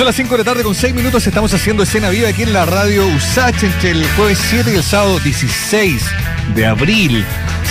[0.00, 1.26] Son las 5 de la tarde con 6 minutos.
[1.26, 4.82] Estamos haciendo escena viva aquí en la radio USACH entre el jueves 7 y el
[4.82, 6.02] sábado 16
[6.54, 7.22] de abril.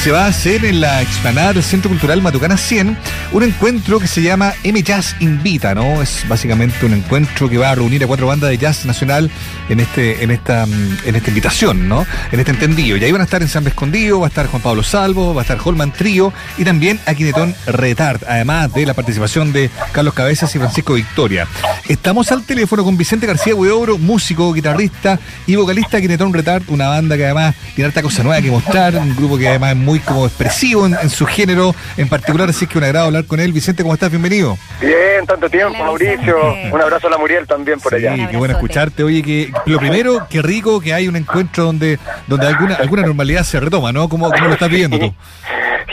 [0.04, 2.98] Se va a hacer en la explanada del Centro Cultural Matucana 100
[3.34, 6.02] un encuentro que se llama M Jazz Invita, ¿no?
[6.02, 9.30] Es básicamente un encuentro que va a reunir a cuatro bandas de jazz nacional
[9.68, 12.06] en este en esta en esta invitación, ¿no?
[12.32, 12.96] En este entendido.
[12.96, 15.44] Y ahí van a estar Ensamble Escondido, va a estar Juan Pablo Salvo, va a
[15.44, 20.60] estar Holman Trío y también Aquinetón Retard, además de la participación de Carlos Cabezas y
[20.60, 21.46] Francisco Victoria.
[21.90, 26.88] Estamos al teléfono con Vicente García Hueobro, músico, guitarrista y vocalista de Quinetón Retard, una
[26.88, 29.89] banda que además tiene harta cosa nueva que mostrar, un grupo que además es muy
[29.98, 33.52] como expresivo en, su género en particular, así que un agrado hablar con él.
[33.52, 34.12] Vicente, ¿cómo estás?
[34.12, 34.58] Bienvenido.
[34.80, 36.38] Bien, tanto tiempo, Mauricio.
[36.72, 38.16] Un abrazo a la Muriel también por allá.
[38.16, 39.04] Sí, qué bueno escucharte.
[39.04, 43.44] Oye, que lo primero, qué rico que hay un encuentro donde, donde alguna, alguna normalidad
[43.44, 44.08] se retoma, ¿no?
[44.08, 45.14] ¿Cómo, cómo lo estás viendo tú?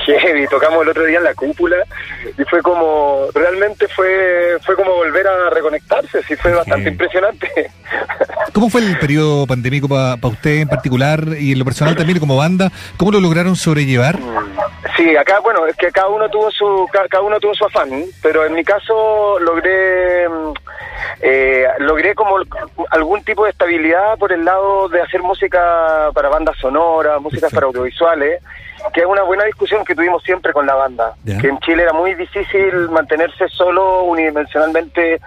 [0.04, 1.76] heavy, tocamos el otro día en la cúpula
[2.38, 7.70] y fue como, realmente fue fue como volver a reconectarse, sí fue bastante impresionante.
[8.52, 12.36] ¿Cómo fue el periodo pandémico para usted en particular y en lo personal también como
[12.36, 12.70] banda?
[12.96, 14.18] ¿Cómo lo lograron sobrellevar?
[14.96, 17.90] Sí, acá, bueno, es que cada uno tuvo su cada uno tuvo su afán,
[18.22, 20.26] pero en mi caso logré
[21.20, 22.36] eh, logré como
[22.90, 27.66] algún tipo de estabilidad por el lado de hacer música para bandas sonoras, música para
[27.66, 28.42] audiovisuales
[28.92, 31.92] que es una buena discusión que tuvimos siempre con la banda, que en Chile era
[31.92, 35.20] muy difícil mantenerse solo unidimensionalmente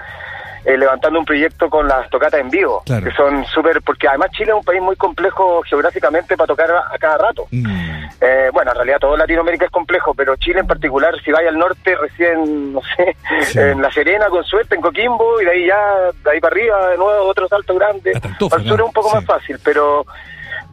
[0.66, 4.52] eh, levantando un proyecto con las tocatas en vivo, que son súper, porque además Chile
[4.52, 7.48] es un país muy complejo geográficamente para tocar a, cada rato.
[7.50, 8.10] Mm.
[8.20, 11.58] Eh, bueno, en realidad todo Latinoamérica es complejo, pero Chile en particular, si vaya al
[11.58, 13.16] norte, recién, no sé,
[13.60, 16.90] en La Serena con suerte, en Coquimbo, y de ahí ya, de ahí para arriba,
[16.90, 18.12] de nuevo, otro salto grande.
[18.52, 20.06] Al sur es un poco más fácil, pero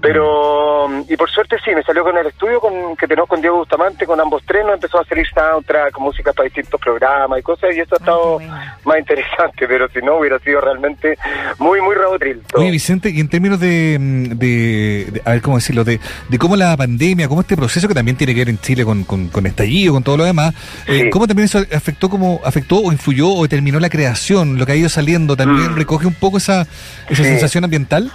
[0.01, 3.59] pero, y por suerte sí, me salió con el estudio con, que tenemos con Diego
[3.59, 7.81] Bustamante, con ambos trenos, empezó a salir soundtrack, música para distintos programas y cosas, y
[7.81, 8.39] eso ha estado
[8.85, 11.17] más interesante, pero si no hubiera sido realmente
[11.59, 12.43] muy, muy rabotril.
[12.55, 13.97] Oye, Vicente, y en términos de,
[14.37, 18.19] de, a ver cómo decirlo, de, de cómo la pandemia, cómo este proceso que también
[18.19, 20.55] tiene que ver en Chile con, con, estallido, con todo lo demás,
[20.89, 24.73] eh, ¿cómo también eso afectó, como, afectó o influyó o determinó la creación, lo que
[24.73, 25.77] ha ido saliendo, también mm.
[25.77, 26.67] recoge un poco esa,
[27.09, 28.13] esa sensación ambiental?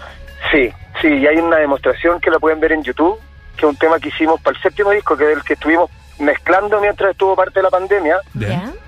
[0.52, 3.20] Sí, sí, y hay una demostración que la pueden ver en YouTube,
[3.56, 5.90] que es un tema que hicimos para el séptimo disco, que es el que estuvimos
[6.20, 8.18] mezclando mientras estuvo parte de la pandemia.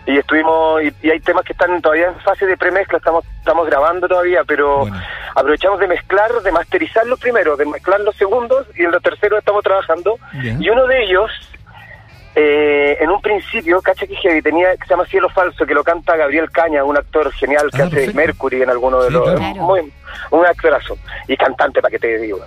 [0.06, 4.08] Y estuvimos, y, hay temas que están todavía en fase de premezcla, estamos, estamos grabando
[4.08, 4.86] todavía, pero
[5.34, 9.40] aprovechamos de mezclar, de masterizar los primeros, de mezclar los segundos, y en los terceros
[9.40, 10.18] estamos trabajando.
[10.60, 11.32] Y uno de ellos
[12.36, 16.16] eh, en un principio, cacha que tenía que se llama Cielo Falso, que lo canta
[16.16, 19.40] Gabriel Caña, un actor genial que ah, hace Mercury en alguno de los.
[20.32, 22.40] un actorazo y cantante, para que te digo.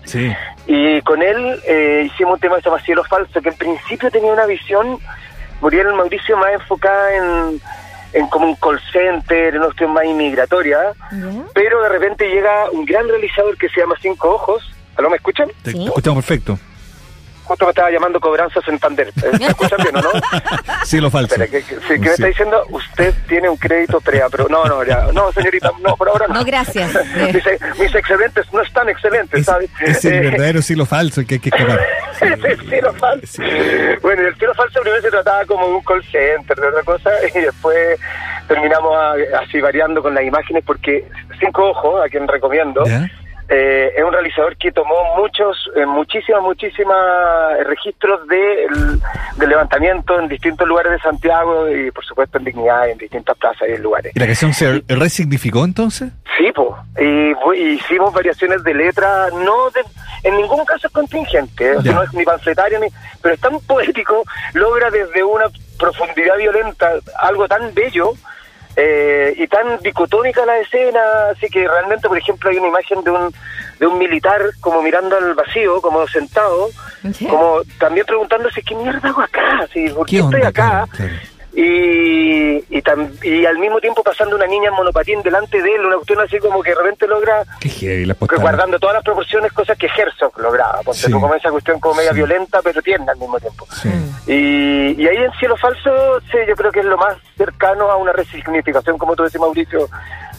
[0.67, 4.11] Y con él eh, hicimos un tema que se llama Cielo Falso, que en principio
[4.11, 4.99] tenía una visión,
[5.61, 7.61] Muriel Mauricio, más enfocada en,
[8.13, 10.79] en como un call center, en una cuestión más inmigratoria,
[11.55, 14.69] pero de repente llega un gran realizador que se llama Cinco Ojos.
[14.97, 15.49] ¿Aló, me escuchan?
[15.63, 16.59] Te escuchamos perfecto
[17.47, 19.13] justo me estaba llamando Cobranza Santander.
[19.39, 20.11] ¿Me escuchan bien o no?
[20.85, 21.35] Sí, lo falso.
[21.37, 22.65] ¿qué, me está diciendo?
[22.69, 26.35] Usted tiene un crédito prea, pero no, no, ya, no, señorita, no, por ahora no.
[26.35, 26.93] No, gracias.
[27.79, 29.69] mis, excelentes no están excelentes, ¿sabes?
[29.81, 33.43] Es el eh, verdadero silo falso el que hay que es el silo falso.
[34.03, 37.11] Bueno, el silo falso primero se trataba como de un call center, de otra cosa,
[37.35, 37.99] y después
[38.47, 38.97] terminamos
[39.43, 41.05] así variando con las imágenes porque
[41.41, 42.85] Cinco Ojos, a quien recomiendo,
[43.49, 46.97] eh, es un realizador que tomó muchos, eh, muchísimas, muchísimas
[47.65, 48.67] registros de,
[49.37, 53.69] de, levantamiento en distintos lugares de Santiago y por supuesto en Dignidad, en distintas plazas
[53.69, 54.13] y lugares.
[54.15, 56.11] ¿Y la canción se resignificó entonces?
[56.37, 56.71] Sí, pues.
[56.99, 57.37] Y,
[57.75, 59.69] hicimos variaciones de letra, no
[60.25, 61.77] en ningún caso es contingente, ¿eh?
[61.85, 62.89] no es ni panfletario, ni,
[63.23, 64.25] pero es tan poético,
[64.55, 65.45] logra desde una
[65.79, 68.13] profundidad violenta algo tan bello
[68.77, 71.01] eh, y tan dicotónica la escena,
[71.31, 73.35] así que realmente, por ejemplo, hay una imagen de un,
[73.81, 76.69] de un militar como mirando al vacío, como sentado,
[77.29, 79.67] como también preguntándose, ¿qué mierda hago acá?
[79.95, 80.87] ¿Por qué, estoy acá?
[81.59, 82.83] Y, y,
[83.23, 86.39] y, al mismo tiempo pasando una niña en monopatín delante de él, una cuestión así
[86.39, 87.45] como que de repente logra,
[88.39, 91.11] guardando todas las proporciones, cosas que Herzog lograba, porque sí.
[91.11, 93.67] como esa cuestión como media violenta, pero tierna al mismo tiempo.
[94.27, 97.97] Y, y ahí en Cielo Falso, sí, yo creo que es lo más cercano a
[97.97, 99.89] una resignificación, como tú decís, Mauricio,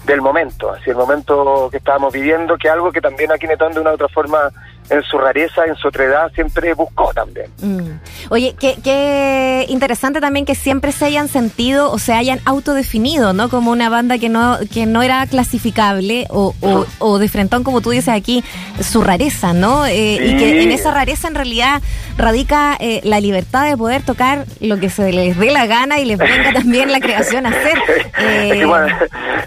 [0.06, 3.82] del momento, así el momento que estábamos viviendo, que algo que también aquí Netón de
[3.82, 4.52] una u otra forma
[4.90, 7.48] en su rareza, en su otredad, siempre buscó también.
[7.62, 8.00] Mm.
[8.30, 13.50] Oye, qué, qué interesante también que siempre se hayan sentido o se hayan autodefinido, ¿no?
[13.50, 17.82] Como una banda que no, que no era clasificable o, o, o de frentón, como
[17.82, 18.44] tú dices aquí,
[18.82, 19.86] su rareza, ¿no?
[19.86, 21.82] Eh, Y que en esa rareza en realidad
[22.18, 26.06] radica eh, la libertad de poder tocar lo que se les dé la gana y
[26.06, 27.78] les venga también la creación a hacer.
[28.20, 28.88] Eh, es que, bueno,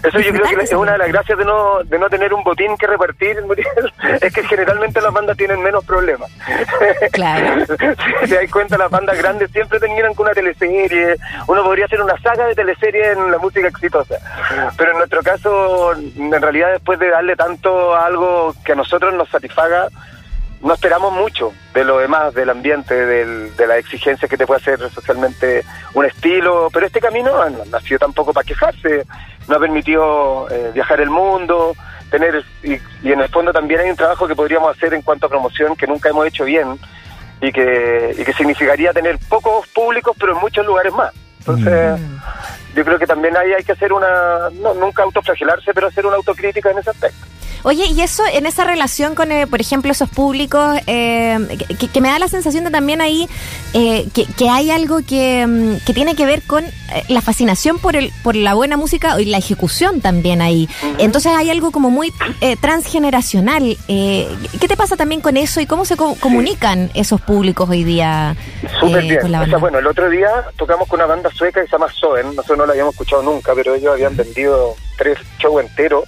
[0.03, 2.43] eso yo creo que es una de las gracias de no, de no tener un
[2.43, 3.37] botín que repartir,
[4.21, 6.29] es que generalmente las bandas tienen menos problemas.
[7.11, 7.65] Claro.
[8.23, 11.15] si te das cuenta, las bandas grandes siempre terminan con una teleserie.
[11.47, 14.15] Uno podría hacer una saga de teleserie en la música exitosa.
[14.77, 19.13] Pero en nuestro caso, en realidad, después de darle tanto a algo que a nosotros
[19.13, 19.89] nos satisfaga,
[20.61, 24.61] no esperamos mucho de lo demás, del ambiente, del, de las exigencias que te puede
[24.61, 25.63] hacer socialmente
[25.93, 29.05] un estilo, pero este camino no, ha sido tampoco para quejarse,
[29.47, 31.73] nos ha permitido eh, viajar el mundo,
[32.11, 35.25] tener, y, y, en el fondo también hay un trabajo que podríamos hacer en cuanto
[35.25, 36.77] a promoción que nunca hemos hecho bien
[37.41, 41.11] y que, y que significaría tener pocos públicos pero en muchos lugares más.
[41.39, 42.75] Entonces, mm.
[42.75, 46.17] yo creo que también ahí hay que hacer una, no, nunca autoflagelarse, pero hacer una
[46.17, 47.25] autocrítica en ese aspecto.
[47.63, 51.37] Oye, y eso en esa relación con, eh, por ejemplo, esos públicos, eh,
[51.79, 53.29] que, que, me da la sensación de también ahí
[53.73, 56.65] eh, que, que, hay algo que, mm, que, tiene que ver con
[57.07, 60.67] la fascinación por el por la buena música y la ejecución también ahí.
[60.97, 62.11] Entonces hay algo como muy
[62.59, 63.77] transgeneracional.
[63.87, 68.35] ¿Qué te pasa también con eso y cómo se co comunican esos públicos hoy día
[68.79, 69.21] Súper bien.
[69.21, 69.57] Con la banda?
[69.57, 72.35] O sea, bueno, el otro día tocamos con una banda sueca que se llama Soen.
[72.35, 76.05] Nosotros no la habíamos escuchado nunca, pero ellos habían vendido tres shows enteros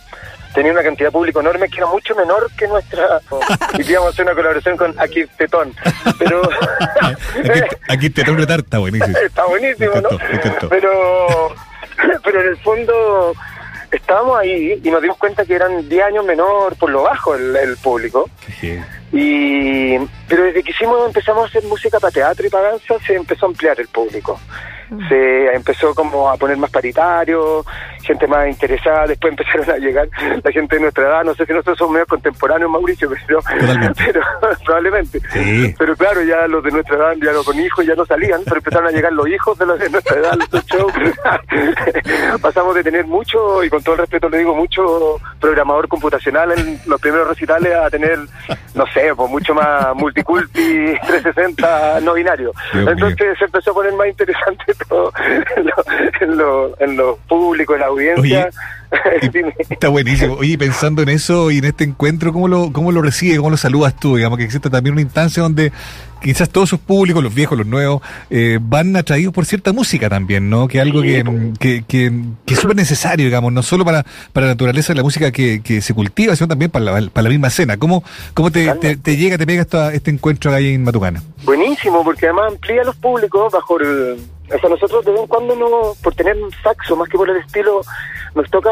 [0.54, 3.20] tenía una cantidad de público enorme que era mucho menor que nuestra.
[3.80, 5.74] Y íbamos a hacer una colaboración con Aquí Tetón.
[6.20, 6.42] Pero
[7.02, 9.18] aquí, aquí Tetón de Tarta buenísimo.
[9.26, 10.10] Está buenísimo ¿no?
[10.70, 11.56] pero
[12.24, 13.34] pero en el fondo
[13.92, 17.56] estábamos ahí y nos dimos cuenta que eran 10 años menor por lo bajo el,
[17.56, 18.30] el público.
[18.60, 18.80] Sí.
[19.12, 19.98] y
[20.28, 23.46] pero desde que hicimos empezamos a hacer música para teatro y para danza se empezó
[23.46, 24.40] a ampliar el público
[25.10, 27.64] se empezó como a poner más paritario,
[28.02, 30.08] gente más interesada, después empezaron a llegar
[30.44, 33.40] la gente de nuestra edad, no sé si nosotros somos medio contemporáneos, Mauricio, pero,
[33.98, 34.22] pero
[34.66, 35.20] probablemente.
[35.32, 35.74] Sí.
[35.78, 38.58] Pero claro, ya los de nuestra edad, ya los con hijos ya no salían, pero
[38.58, 40.94] empezaron a llegar los hijos de los de nuestra edad, los shows.
[42.42, 46.80] Pasamos de tener mucho, y con todo el respeto le digo, mucho programador computacional en
[46.86, 48.20] los primeros recitales a tener,
[48.76, 52.52] no sé, pues mucho más multiculti 360 no binario.
[52.74, 53.36] Dios Entonces mío.
[53.38, 54.73] se empezó a poner más interesante
[55.58, 55.84] en lo,
[56.22, 58.50] en lo, en lo público, en la audiencia.
[59.70, 60.36] está buenísimo.
[60.36, 63.58] Oye, pensando en eso y en este encuentro, ¿cómo lo, cómo lo recibes, cómo lo
[63.58, 64.16] saludas tú?
[64.16, 65.72] Digamos que existe también una instancia donde
[66.24, 70.50] quizás todos esos públicos, los viejos, los nuevos, eh, van atraídos por cierta música también,
[70.50, 70.68] ¿no?
[70.68, 71.34] Que es algo que, po.
[71.60, 72.12] que, que,
[72.46, 75.62] que es súper necesario, digamos, no solo para, para la naturaleza de la música que,
[75.62, 77.78] que se cultiva, sino también para la, para la misma escena.
[77.78, 78.04] ¿Cómo,
[78.34, 81.22] cómo te, te, te llega, te pega esto, este encuentro ahí en Matucana?
[81.44, 84.18] Buenísimo, porque además amplía los públicos bajo el...
[84.54, 87.30] O sea, nosotros de vez en cuando, no, por tener un saxo, más que por
[87.30, 87.82] el estilo,
[88.36, 88.70] nos toca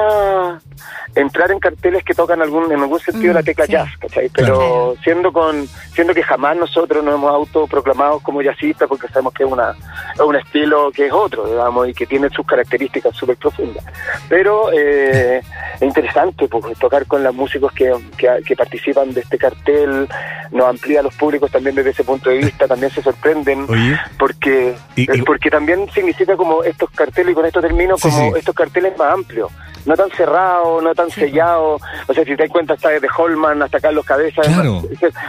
[1.16, 3.72] entrar en carteles que tocan algún, en algún sentido Mm, la tecla sí.
[3.74, 4.30] jazz, ¿cachai?
[4.30, 4.96] Pero Claro.
[5.04, 9.52] siendo con siendo que jamás nosotros nos hemos autoproclamado como jazzistas porque sabemos que es,
[9.52, 9.72] una,
[10.14, 13.84] es un estilo que es otro, digamos, y que tiene sus características súper profundas.
[14.30, 15.42] Pero eh,
[15.76, 20.08] es interesante pues, tocar con los músicos que, que, que participan de este cartel,
[20.52, 24.76] nos amplía los públicos también desde ese punto de vista, también se sorprenden Oye, porque
[24.96, 28.40] Y- y- porque también significa como estos carteles y con esto termino Sí, como sí.
[28.40, 29.52] estos carteles más amplios
[29.92, 33.62] no tan cerrados no tan sellados o sea si te das cuenta está desde Holman
[33.62, 34.82] hasta Carlos Cabeza Claro.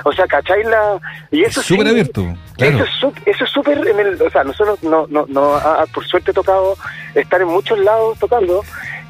[0.05, 0.99] o sea ¿cachai la
[1.31, 2.23] y eso súper sí, abierto,
[2.57, 2.85] claro.
[2.85, 6.05] eso es eso es súper en el o sea nosotros no no no ha, por
[6.07, 6.77] suerte tocado
[7.15, 8.63] estar en muchos lados tocando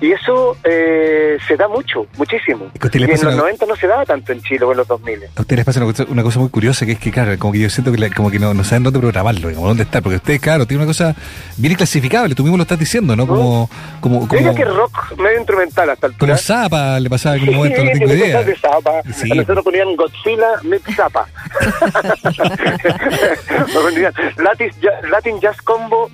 [0.02, 3.76] y eso eh, se da mucho muchísimo Es que y en los una- 90 no
[3.76, 6.04] se daba tanto en Chile o en los 2000 A ustedes les pasa una cosa,
[6.10, 8.30] una cosa muy curiosa que es que, claro, como que yo siento que, la- como
[8.30, 11.14] que no, no saben dónde programarlo, digamos, dónde estar, porque ustedes, claro, tienen una cosa
[11.56, 13.26] bien clasificable, tú mismo lo estás diciendo, ¿no?
[13.26, 17.54] Como, como, como, que rock medio instrumental hasta el como Zapa le pasaba en un
[17.56, 18.42] momento, no tengo idea.
[18.42, 19.02] de Zappa.
[19.14, 19.30] Sí.
[19.30, 21.26] A nosotros ponían Godzilla Mid Zappa.
[23.58, 24.70] Nos ponían Latin,
[25.10, 26.10] Latin Jazz Combo,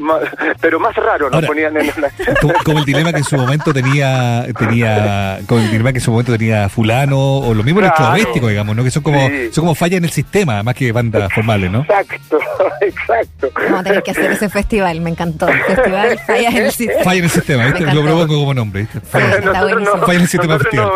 [0.60, 2.10] pero más raro nos Ahora, ponían en la...
[2.40, 6.10] Como, como el dilema que en su momento tenía, tenía, como el que en su
[6.10, 7.94] momento tenía fulano, o lo mismo Claro.
[7.96, 8.84] electrodomésticos, digamos, ¿no?
[8.84, 9.48] Que son como, Sí.
[9.52, 11.80] son como fallas en el sistema, más que bandas formales, ¿no?
[11.82, 12.38] Exacto,
[12.80, 13.50] exacto.
[13.54, 15.48] Vamos a tener que hacer ese festival, me encantó.
[15.48, 17.04] El festival Fallas en el Sistema.
[17.04, 17.80] Falla en el sistema, ¿viste?
[17.94, 19.00] Lo propongo como nombre, ¿viste?
[19.00, 19.98] Falla, buenísimo.
[19.98, 20.90] Falla en el sistema festival.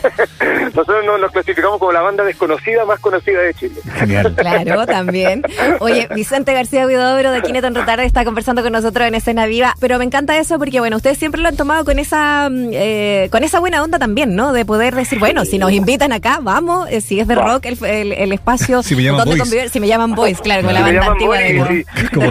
[0.74, 3.80] Nosotros nos, nos clasificamos como la banda desconocida más conocida de Chile.
[3.94, 4.34] Genial.
[4.40, 5.42] Claro, también.
[5.80, 9.98] Oye, Vicente García Huidobro de Kineton Retarde está conversando con nosotros en Escena Viva, pero
[9.98, 13.44] me encanta eso porque, bueno, ustedes siempre lo han tomado con esa mm, eh, con
[13.44, 14.52] esa buena onda también, ¿no?
[14.52, 17.84] De poder decir, bueno, si nos invitan acá, vamos, eh, si es de rock el,
[17.84, 19.42] el- el espacio Si me llaman donde boys.
[19.42, 22.08] convivir, si me llaman boys, claro, con la Si banda antigua de sí.
[22.14, 22.30] Como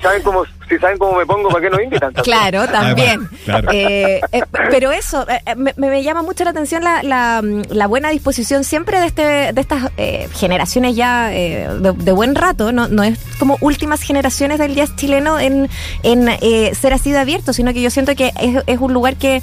[0.00, 2.12] saben cómo, si saben cómo me pongo, ¿para qué nos invitan?
[2.12, 3.20] Claro, también.
[3.32, 3.68] Ah, claro.
[3.72, 7.86] Eh, eh, pero eso, eh, eh, me, me llama mucho la atención la, la, la
[7.86, 12.72] buena disposición siempre de este de estas eh, generaciones ya eh, de, de buen rato,
[12.72, 15.68] no, no es como últimas generaciones del jazz chileno en,
[16.02, 19.16] en eh, ser así de abierto, sino que yo siento que es, es un lugar
[19.16, 19.42] que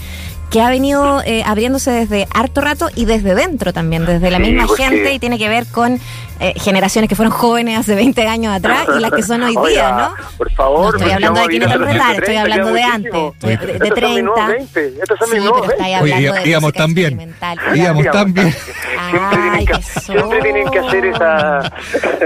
[0.53, 4.43] que ha venido eh, abriéndose desde harto rato y desde dentro también, desde la Sí,
[4.43, 5.99] misma porque- gente y tiene que ver con
[6.39, 9.91] eh, generaciones que fueron jóvenes hace 20 años atrás y las que son hoy día,
[9.93, 10.13] ¿no?
[10.37, 10.93] Por favor.
[10.93, 13.11] No estoy hablando de a vivir Kineton hasta los Retar, estoy 130, hablando de antes,
[13.41, 14.21] de, de, de Estos son mis 30.
[14.21, 15.83] nuevos 20, estos son sí, pero estáis 20.
[15.83, 17.35] Oye, hablando de íbamos tan bien.
[17.75, 18.55] Íbamos tan bien.
[20.03, 21.73] Siempre tienen, que, hacer esa.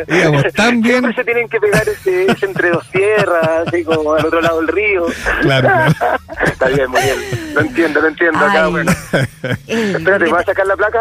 [0.07, 0.93] Íbamos tan bien.
[0.99, 4.57] Siempre se tienen que pegar ese, ese entre dos tierras, así como al otro lado
[4.57, 5.05] del río.
[5.41, 5.93] Claro, claro.
[6.45, 7.53] Está bien, muy bien.
[7.53, 8.16] Lo entiendo, lo entiendo.
[8.25, 8.71] Acá, Ay.
[8.71, 8.91] bueno.
[9.67, 10.99] Ey, Espérate, ¿qué ¿vas a sacar la placa?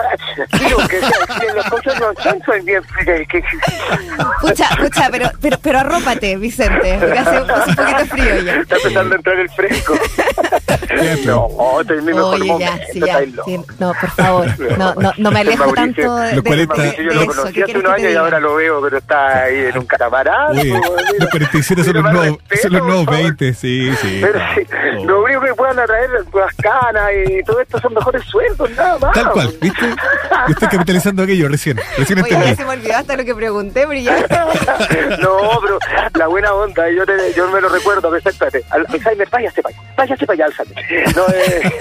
[0.58, 1.00] Digo, que
[1.70, 2.12] cosas no
[2.44, 2.82] son bien.
[4.40, 8.54] Pucha, pucha, pero, pero, pero arrópate, Vicente, porque hace, hace un poquito de frío ya.
[8.56, 9.94] Está empezando a entrar el fresco.
[11.24, 12.72] No, estoy en mi mejor Oye, momento.
[12.78, 13.18] ya, sí, ya.
[13.44, 14.46] sí, no, por favor,
[14.78, 17.14] no, no, no me alejo Mauricio, tanto de, los de- 40 de- Mauricio, yo de
[17.16, 19.86] lo conocí ¿Qué hace unos años y ahora lo veo, pero está ahí en un
[19.86, 20.58] catamarán.
[20.58, 20.80] Oye,
[21.18, 23.36] los 47 son los Más nuevos, respeto, son los nuevos por favor.
[23.36, 24.18] 20, sí, sí.
[24.22, 24.66] Pero sí,
[24.98, 25.04] Oh.
[25.66, 29.12] Puedan atraer las canas y todo esto son mejores sueldos, nada más.
[29.12, 29.86] Tal cual, ¿viste?
[29.88, 33.86] Yo estoy capitalizando aquello recién, recién Oye, ya se me olvidó hasta lo que pregunté,
[34.02, 34.16] ya.
[35.20, 35.78] no, pero
[36.14, 38.64] la buena onda, yo, te- yo me lo recuerdo, perfectamente.
[38.70, 41.16] Al- Alzheimer, váyase para allá, váyase para allá, Alzheimer.
[41.16, 41.72] No, eh...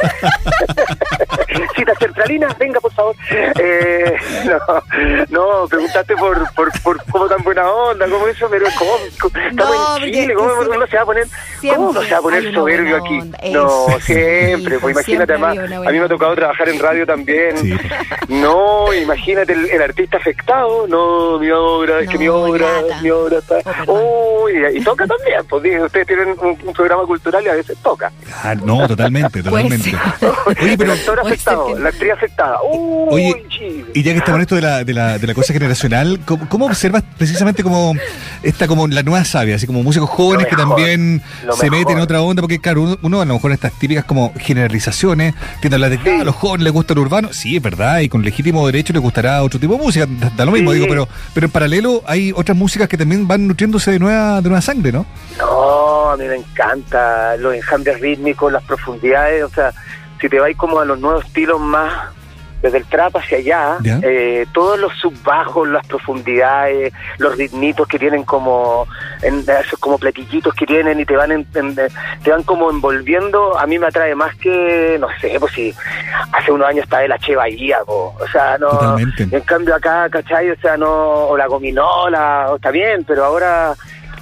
[1.75, 3.15] Cita centralina, venga, favor.
[3.31, 4.15] Eh,
[5.29, 8.91] no, no, preguntaste por, por, por cómo tan buena onda, cómo eso, pero ¿cómo?
[9.05, 11.27] Estamos No, en Chile, ¿cómo siempre- uno se va a poner,
[11.75, 13.19] ¿cómo uno se va a poner soberbio aquí?
[13.51, 17.57] No, siempre, pues imagínate, siempre además, a mí me ha tocado trabajar en radio también.
[17.57, 17.77] Sí.
[18.27, 20.87] No, imagínate el, el artista afectado.
[20.87, 22.67] No, mi obra, es que mi obra,
[23.01, 23.57] mi obra está.
[23.87, 25.45] Oh, y, toca también.
[25.49, 28.11] Pues dije, ustedes tienen un, un programa cultural y a veces toca.
[28.43, 29.91] Ah, no, totalmente, totalmente.
[30.45, 32.59] Oye, pero el actor afectado, la actriz afectada.
[33.09, 33.87] Oye, chido.
[33.93, 36.47] y ya que estamos en esto de la, de la, de la cosa generacional, ¿cómo,
[36.49, 37.93] cómo observas precisamente como
[38.43, 41.21] esta como la nueva sabia, así como músicos jóvenes que también
[41.57, 42.41] se meten en otra onda?
[42.41, 45.97] Porque claro, uno, uno a lo mejor estas típicas como generalizaciones, tiende a hablar de
[45.99, 46.15] que Sí.
[46.17, 48.93] "Ah, a los jóvenes les gusta el urbano, sí, es verdad, y con legítimo derecho
[48.93, 50.75] les gustará otro tipo de música, da, da lo mismo, Sí.
[50.79, 54.49] digo, pero, pero en paralelo hay otras músicas que también van nutriéndose de nueva, de
[54.49, 55.05] nueva sangre, ¿no?
[55.39, 59.71] No, a mí me encanta los enjambres rítmicos, las profundidades, o sea,
[60.21, 62.09] si te vais como a los nuevos estilos más
[62.65, 68.23] desde el trap hacia allá, eh, todos los subbajos, las profundidades, los ritmitos que tienen
[68.23, 68.87] como
[69.21, 73.57] en, esos como platillitos que tienen y te van en- en- te van como envolviendo,
[73.57, 75.73] a mí me atrae más que no sé, pues si
[76.31, 79.23] hace unos años estaba el H Bahía, po, o sea, no Totalmente.
[79.31, 80.49] en cambio acá, ¿cachai?
[80.49, 83.73] O sea, no o la gominola, o está bien, pero ahora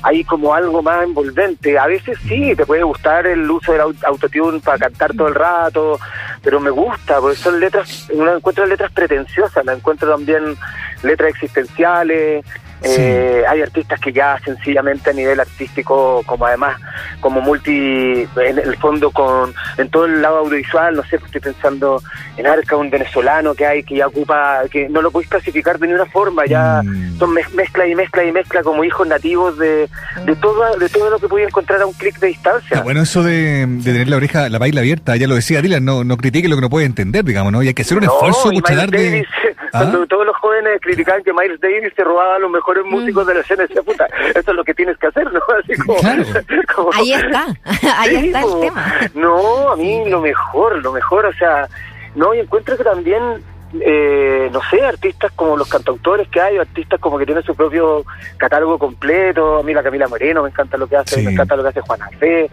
[0.03, 1.79] hay como algo más envolvente.
[1.79, 5.35] A veces sí, te puede gustar el uso del au- autotune para cantar todo el
[5.35, 5.99] rato,
[6.43, 10.57] pero me gusta, porque son letras, no encuentro letras pretenciosas, la encuentro también
[11.03, 12.45] letras existenciales.
[12.83, 12.95] Sí.
[12.99, 16.77] Eh, hay artistas que ya sencillamente a nivel artístico, como además,
[17.21, 22.01] como multi, en el fondo con, en todo el lado audiovisual, no sé, estoy pensando
[22.37, 25.87] en Arca, un venezolano que hay que ya ocupa, que no lo podéis clasificar de
[25.87, 27.17] ninguna forma, ya Mm.
[27.19, 29.87] son mez- mezcla y mezcla y mezcla como hijos nativos de,
[30.25, 32.81] de todo, de todo lo que podía encontrar a un clic de distancia.
[32.81, 36.03] Bueno eso de, de tener la oreja, la baila abierta, ya lo decía Dylan, no,
[36.03, 37.63] no critique lo que no puede entender, digamos, ¿no?
[37.63, 38.59] Y hay que hacer un No, esfuerzo, y
[38.91, 39.25] de...
[39.73, 39.79] ¿Ah?
[39.79, 42.89] cuando todos los jóvenes criticaban que Miles Davis se robaba a los mejores Mm.
[42.89, 45.41] músicos de la escena, decía, puta, eso es lo que tienes que hacer, ¿no?
[45.63, 46.23] Así como, Claro.
[46.75, 47.45] como- Ahí está,
[47.99, 48.93] ahí Sí, está el tema.
[49.15, 51.67] No, a mí lo mejor, lo mejor, o sea,
[52.15, 53.21] no, y encuentro que también,
[53.81, 58.05] eh, no sé, artistas como los cantautores que hay, artistas como que tienen su propio
[58.37, 61.21] catálogo completo, a mí la Camila Moreno, me encanta lo que hace, Sí.
[61.25, 62.49] me encanta lo que hace Juana Fe,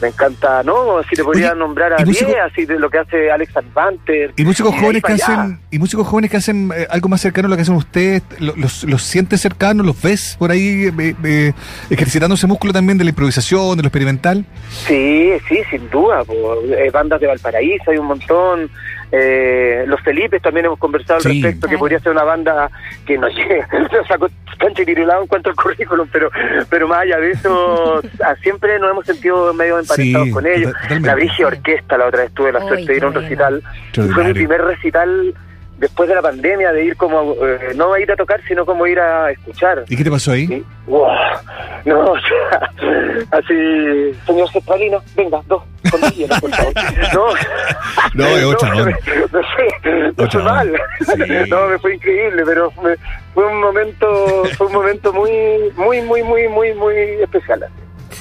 [0.00, 2.98] me encanta, no, si te podría Oye, nombrar a músico- 10, así de lo que
[2.98, 4.32] hace Alex Advanter.
[4.36, 7.50] Y músicos jóvenes que hacen, y músicos jóvenes que hacen eh, algo más cercano a
[7.50, 11.52] lo que hacen ustedes, lo- los, los sientes cercanos, los ves por ahí eh, eh,
[11.90, 14.44] ejercitando ese músculo también de la improvisación, de lo experimental.
[14.70, 16.24] Sí, sí, sin duda.
[16.24, 16.34] po.
[16.64, 18.70] Eh, bandas de Valparaíso hay un montón.
[19.14, 21.42] Eh, los Felipes también hemos conversado al Sí.
[21.42, 22.70] respecto, que podría ser una banda
[23.06, 23.68] que no llega,
[24.08, 24.26] sacó
[24.58, 24.84] cancha y
[25.22, 26.30] en cuanto al currículum, pero,
[26.70, 28.00] pero más allá de eso,
[28.42, 30.72] siempre nos hemos sentido medio emparentados Sí, con ellos.
[30.72, 31.06] totalmente.
[31.08, 33.28] La Brigia Orquesta, la otra vez tuve la suerte de ir a un bueno.
[33.28, 33.62] recital.
[33.92, 35.34] Y Fue mi primer recital
[35.82, 38.86] después de la pandemia, de ir como, eh, no a ir a tocar, sino como
[38.86, 39.84] ir a escuchar.
[39.88, 40.64] ¿Y qué te pasó ahí?
[40.86, 41.08] Wow.
[41.84, 42.70] No, o sea,
[43.32, 46.72] así, señor Cestralino, venga, dos, con dos hielos, por favor.
[47.12, 47.26] No,
[48.14, 50.72] No, es otra no, me- no sé, no fue mal.
[51.00, 51.22] Sí.
[51.50, 52.96] No, me fue increíble, pero me-
[53.34, 54.06] fue un momento,
[54.56, 55.30] fue un momento muy,
[55.76, 57.66] muy, muy, muy, muy, muy especial.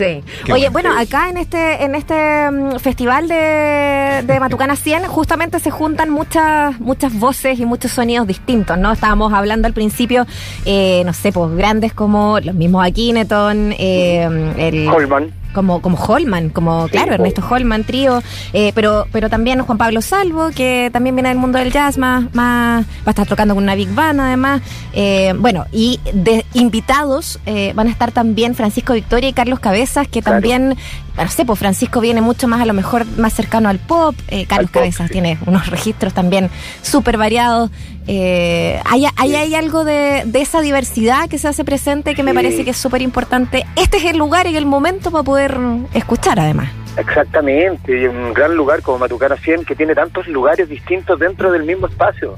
[0.01, 0.23] Sí.
[0.45, 0.89] Qué Oye, bueno.
[0.89, 6.09] bueno, acá en este en este mm, festival de, de Matucana 100 justamente se juntan
[6.09, 8.91] muchas muchas voces y muchos sonidos distintos, ¿no?
[8.91, 10.25] Estábamos hablando al principio,
[10.65, 15.40] eh, no sé, pues grandes como los mismos Akineton, eh, el Holman.
[15.53, 17.13] Como como Holman, como Sí, claro.
[17.13, 18.21] Ernesto Holman, trío,
[18.53, 22.33] eh, pero pero también Juan Pablo Salvo, que también viene del mundo del jazz, más,
[22.33, 24.61] más va a estar tocando con una big band además.
[24.93, 30.07] Eh, bueno, y de invitados eh, van a estar también Francisco Victoria y Carlos Cabezas,
[30.07, 30.37] que Claro.
[30.37, 30.75] también,
[31.17, 34.15] no sé, pues Francisco viene mucho más a lo mejor más cercano al pop,
[34.47, 35.13] Carlos pop, Cabezas sí.
[35.13, 36.49] tiene unos registros también
[36.81, 37.69] súper variados.
[38.07, 42.33] Eh, hay, hay, hay algo de, de esa diversidad que se hace presente que me
[42.33, 43.65] parece que es súper importante.
[43.75, 45.57] Este es el lugar y el momento para poder
[45.93, 46.71] escuchar además.
[46.97, 51.63] Exactamente, y un gran lugar como Matucana 100 que tiene tantos lugares distintos dentro del
[51.63, 52.35] mismo espacio.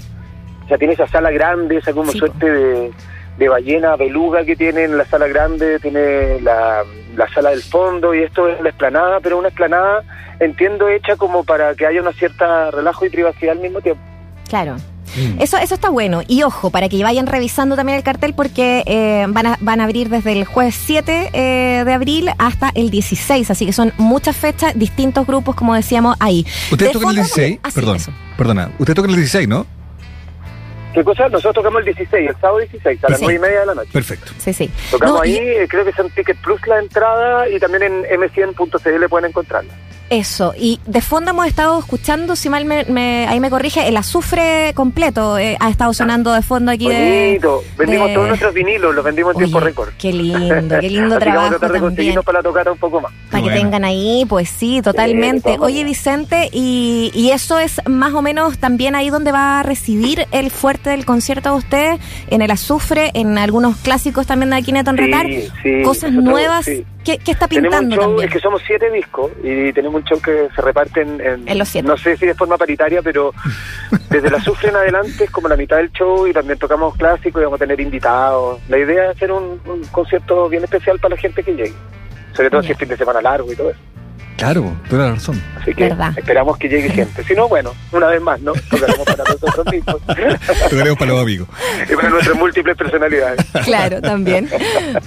[0.63, 2.91] O sea, tiene esa sala grande, esa como Sí, suerte de,
[3.37, 6.83] de ballena beluga que tiene en la sala grande, tiene la,
[7.15, 10.03] la sala del fondo y esto es la explanada, pero una explanada,
[10.39, 14.01] entiendo, hecha como para que haya una cierta relajo y privacidad al mismo tiempo.
[14.47, 14.75] Claro.
[15.15, 15.41] Mm.
[15.41, 16.21] Eso, eso está bueno.
[16.27, 19.83] Y ojo, para que vayan revisando también el cartel, porque eh, van, a, van a
[19.85, 23.49] abrir desde el jueves 7 eh, de abril hasta el 16.
[23.51, 26.45] Así que son muchas fechas, distintos grupos, como decíamos ahí.
[26.71, 27.59] ¿Usted De toca el fondo- 16?
[27.63, 28.11] Ah, sí, Perdón, eso.
[28.37, 28.71] perdona.
[28.79, 29.65] Usted toca el 16, ¿no?
[30.93, 31.23] ¿Qué cosa?
[31.27, 33.89] Nosotros tocamos el 16, el sábado 16, a las 9 y media de la noche.
[33.91, 34.31] Perfecto.
[34.37, 34.69] Sí, sí.
[34.91, 38.03] Tocamos No, y- ahí, eh, creo que son Ticket Plus la entrada y también en
[38.21, 39.73] m100.cl pueden encontrarla.
[40.09, 43.97] Eso, y de fondo hemos estado escuchando, si mal me, me- ahí me corrige, el
[43.97, 47.25] azufre completo eh, ha estado sonando de fondo aquí de...
[47.41, 47.63] Bonito.
[47.77, 49.89] Vendimos de- todos nuestros vinilos, los vendimos en tiempo récord.
[49.97, 51.81] Qué lindo, qué lindo Así que vamos trabajo a tratar de también.
[51.81, 53.11] conseguirnos para la tocata un poco más.
[53.31, 53.61] Para que Bueno.
[53.61, 55.57] tengan ahí, pues sí, totalmente.
[55.59, 55.83] Oye.
[55.83, 60.51] Vicente, y, y eso es más o menos también ahí donde va a residir el
[60.51, 65.01] fuerte del concierto de ustedes, en el azufre, en algunos clásicos también de Akineton Sí,
[65.03, 65.25] Retar,
[65.63, 66.69] sí, cosas nosotros, nuevas.
[67.03, 68.27] ¿Qué, qué está Tenemos un pintando show, también?
[68.29, 71.67] es que somos siete discos y tenemos un show que se reparten en, En los
[71.67, 71.87] siete.
[71.87, 73.33] no sé si de forma paritaria, pero
[74.09, 77.41] desde la azufre en adelante es como la mitad del show y también tocamos clásicos
[77.41, 78.59] y vamos a tener invitados.
[78.69, 81.73] La idea es hacer un, un concierto bien especial para la gente que llegue,
[82.33, 83.79] sobre todo si es fin de semana largo y todo eso.
[84.37, 85.41] Claro, toda la razón.
[85.61, 86.13] Así que Verdad.
[86.17, 87.23] esperamos que llegue gente.
[87.23, 88.51] Si no, bueno, una vez más, ¿no?
[88.69, 89.95] Tocaremos para nosotros mismos
[90.69, 91.47] Tocaremos para los amigos.
[91.89, 93.45] y para nuestras múltiples personalidades.
[93.63, 94.49] Claro, también.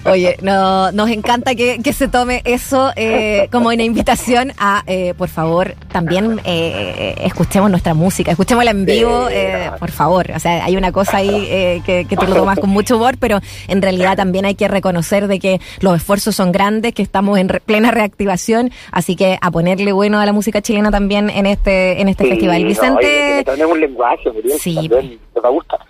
[0.05, 5.13] Oye, no, nos encanta que, que se tome eso eh, como una invitación a, eh,
[5.19, 10.31] por favor, también eh, eh, escuchemos nuestra música, escuchémosla en vivo, eh, por favor.
[10.35, 13.17] O sea, hay una cosa ahí eh, que, que tú lo tomas con mucho humor,
[13.19, 17.39] pero en realidad también hay que reconocer de que los esfuerzos son grandes, que estamos
[17.39, 21.47] en re- plena reactivación, así que a ponerle bueno a la música chilena también en
[21.47, 22.63] este, en este Sí, festival.
[22.63, 23.45] no, Vicente...
[23.51, 24.75] oye, un lenguaje, Sí.
[24.89, 25.81] también les va a gustar.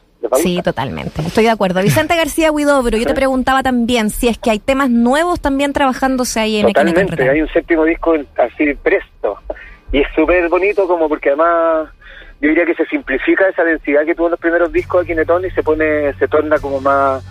[0.42, 1.22] Sí, totalmente.
[1.22, 1.80] Estoy de acuerdo.
[1.82, 6.40] Vicente García Huidobro, yo te preguntaba también si es que hay temas nuevos también trabajándose
[6.40, 9.38] ahí en Totalmente, hay un séptimo disco así presto.
[9.92, 11.90] Y es súper bonito como porque además
[12.40, 15.44] yo diría que se simplifica esa densidad que tuvo en los primeros discos de Kinetón
[15.44, 17.22] y se pone, se torna como más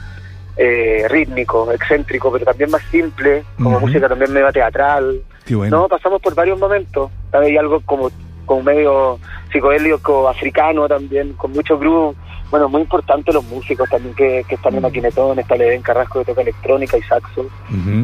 [0.55, 5.21] eh, rítmico, excéntrico, pero también más simple, como música también medio teatral.
[5.45, 5.81] Qué bueno.
[5.81, 7.12] No, pasamos por varios momentos.
[7.31, 8.10] Hay algo como,
[8.45, 9.19] como medio
[9.51, 12.15] psicodélico africano también, con mucho groove.
[12.49, 15.39] Bueno, muy importante los músicos también que, que están en Aquinetón.
[15.39, 17.47] Está Leven Carrasco que toca electrónica y saxo.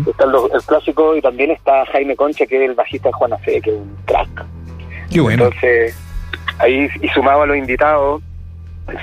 [0.07, 3.37] Está el, el clásico y también está Jaime Concha, que es el bajista de Juana
[3.37, 4.45] Fe, que es un crack.
[5.11, 5.45] Qué bueno.
[5.45, 5.97] Entonces,
[6.59, 8.21] ahí y sumado a los invitados,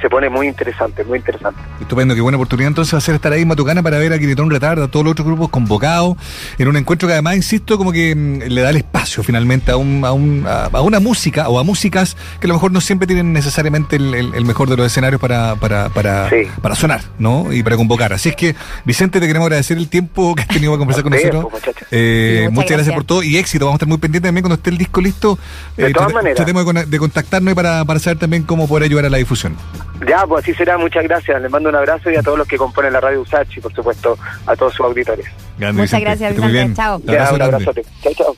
[0.00, 1.60] se pone muy interesante, muy interesante.
[1.80, 4.84] Estupendo, qué buena oportunidad entonces hacer estar ahí en Matucana para ver a Quinetón Retarda,
[4.84, 6.16] a todos los otros grupos convocados,
[6.58, 9.76] en un encuentro que además, insisto, como que mm, le da el espacio finalmente a,
[9.76, 12.80] un, a, un, a, a una música o a músicas que a lo mejor no
[12.80, 16.42] siempre tienen necesariamente el, el- el mejor de los escenarios para, para, para, Sí.
[16.62, 17.52] para sonar, ¿no?
[17.52, 18.12] Y para convocar.
[18.12, 21.12] Así es que, Vicente, te queremos agradecer el tiempo que has tenido para conversar con
[21.14, 21.46] A nosotros.
[21.50, 21.88] pues, muchachos.
[21.90, 22.76] Eh, Sí, muchas muchas gracias.
[22.78, 22.94] gracias.
[22.94, 23.64] por todo y éxito.
[23.66, 25.38] Vamos a estar muy pendientes también cuando esté el disco listo.
[25.76, 26.36] Eh, De todas maneras.
[26.36, 29.16] Tratemos de, con- de contactarnos y para, para saber también cómo poder ayudar a la
[29.18, 29.56] difusión.
[30.06, 30.78] Ya, pues así será.
[30.78, 31.40] Muchas gracias.
[31.42, 33.74] Les mando un abrazo y a todos los que componen la radio Usachi y, por
[33.74, 35.26] supuesto, a todos sus auditores.
[35.58, 36.04] Grande, Muchas Vicente.
[36.04, 36.74] gracias, Vicente.
[36.76, 36.96] Chao.
[36.98, 37.84] Un Ya, abrazo un abrazote.
[38.02, 38.36] Chao, chao.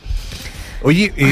[0.82, 1.24] Oye, eh,